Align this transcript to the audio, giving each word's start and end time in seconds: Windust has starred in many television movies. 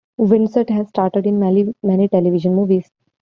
Windust 0.19 0.71
has 0.71 0.89
starred 0.89 1.27
in 1.27 1.39
many 1.83 2.07
television 2.07 2.55
movies. 2.55 2.89